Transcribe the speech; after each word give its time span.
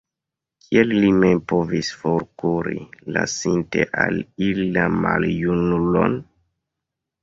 Kiel 0.61 0.95
li 1.03 1.11
mem 1.23 1.41
povis 1.53 1.91
forkuri, 1.99 2.75
lasinte 3.19 3.87
al 4.09 4.21
ili 4.51 4.69
la 4.75 4.91
maljunulon? 5.07 6.23